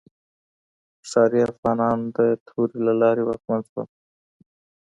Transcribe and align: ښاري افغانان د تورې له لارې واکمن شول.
ښاري 1.09 1.39
افغانان 1.49 1.97
د 2.15 2.17
تورې 2.47 2.77
له 2.87 2.93
لارې 3.01 3.23
واکمن 3.25 3.61
شول. 3.69 3.87